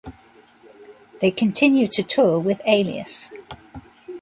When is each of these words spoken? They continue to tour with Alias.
They 1.19 1.29
continue 1.29 1.87
to 1.89 2.01
tour 2.01 2.39
with 2.39 2.59
Alias. 2.65 3.29